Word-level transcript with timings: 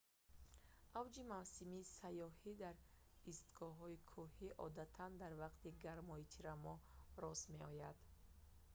авҷи 0.99 1.21
мавсими 1.33 1.87
сайёҳӣ 1.97 2.51
дар 2.63 2.75
истгоҳҳои 3.31 4.03
кӯҳӣ 4.13 4.47
одатан 4.67 5.11
дар 5.21 5.31
вақти 5.43 5.77
гармои 5.85 6.29
тирамоҳ 6.33 6.77
рост 7.23 7.45
меояд 7.59 7.97